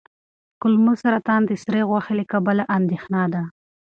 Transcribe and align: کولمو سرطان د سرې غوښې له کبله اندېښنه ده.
کولمو 0.61 0.93
سرطان 1.03 1.41
د 1.45 1.51
سرې 1.63 1.81
غوښې 1.89 2.13
له 2.19 2.25
کبله 2.31 2.63
اندېښنه 2.77 3.23
ده. 3.33 3.43